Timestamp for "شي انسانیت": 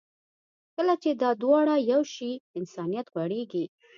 2.13-3.07